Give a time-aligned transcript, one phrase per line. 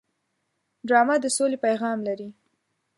[0.87, 2.29] ډرامه د سولې پیغام لري